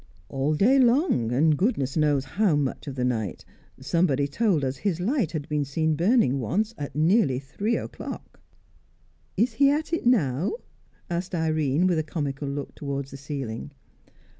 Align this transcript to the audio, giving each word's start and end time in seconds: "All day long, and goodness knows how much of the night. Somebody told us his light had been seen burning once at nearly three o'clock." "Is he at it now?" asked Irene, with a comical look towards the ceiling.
"All 0.29 0.55
day 0.55 0.79
long, 0.79 1.31
and 1.31 1.55
goodness 1.55 1.95
knows 1.95 2.25
how 2.25 2.55
much 2.55 2.87
of 2.87 2.95
the 2.95 3.05
night. 3.05 3.45
Somebody 3.79 4.27
told 4.27 4.65
us 4.65 4.77
his 4.77 4.99
light 4.99 5.31
had 5.33 5.47
been 5.47 5.63
seen 5.63 5.95
burning 5.95 6.39
once 6.39 6.73
at 6.75 6.95
nearly 6.95 7.37
three 7.37 7.77
o'clock." 7.77 8.39
"Is 9.37 9.53
he 9.53 9.69
at 9.69 9.93
it 9.93 10.07
now?" 10.07 10.53
asked 11.07 11.35
Irene, 11.35 11.85
with 11.85 11.99
a 11.99 12.03
comical 12.03 12.47
look 12.47 12.73
towards 12.73 13.11
the 13.11 13.17
ceiling. 13.17 13.73